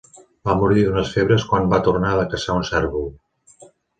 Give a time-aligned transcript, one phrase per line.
[0.47, 3.09] Va morir d'unes febres quan va tornar de caçar un cérvol.